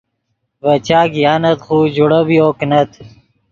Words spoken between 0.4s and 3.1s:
ڤے چاک یانت خو جوڑبیو کینت